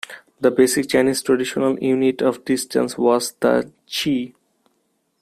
The 0.39 0.49
basic 0.49 0.89
Chinese 0.89 1.21
traditional 1.21 1.77
unit 1.77 2.23
of 2.23 2.43
distance 2.43 2.97
was 2.97 3.33
the 3.33 3.71
"chi". 3.85 4.33